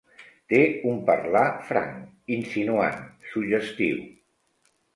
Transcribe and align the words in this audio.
Té 0.53 0.61
un 0.91 0.95
parlar 1.09 1.43
franc, 1.67 2.01
insinuant, 2.37 2.99
suggestiu. 3.35 4.05